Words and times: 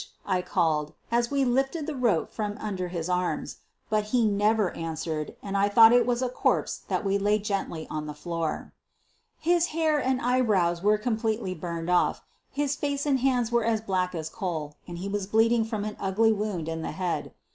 I 0.25 0.41
called, 0.41 0.93
as 1.11 1.29
we 1.29 1.45
lifted 1.45 1.85
the 1.85 1.95
rope 1.95 2.33
from 2.33 2.57
under 2.59 2.87
his 2.87 3.07
arms. 3.07 3.57
But 3.87 4.05
he 4.05 4.25
never 4.25 4.71
answered 4.71 5.35
and 5.43 5.55
I 5.55 5.69
thought 5.69 5.93
it 5.93 6.07
was 6.07 6.23
only 6.23 6.31
a 6.33 6.37
corpse 6.37 6.81
that 6.87 7.05
we 7.05 7.19
laid 7.19 7.43
gently 7.43 7.85
on 7.87 8.07
the 8.07 8.15
floor. 8.15 8.73
His 9.37 9.67
hair 9.77 9.99
and 9.99 10.19
eyebrows 10.19 10.81
were 10.81 10.97
completely 10.97 11.53
burned 11.53 11.91
off, 11.91 12.23
his 12.49 12.75
face 12.75 13.05
and 13.05 13.19
hands 13.19 13.51
were 13.51 13.63
as 13.63 13.79
black 13.79 14.15
as 14.15 14.27
coal 14.27 14.75
and 14.87 14.97
he 14.97 15.07
was 15.07 15.27
bleeding 15.27 15.63
from 15.63 15.85
an 15.85 15.95
ugly 15.99 16.31
wound 16.31 16.67
in 16.67 16.81
the 16.81 16.93
head. 16.93 17.31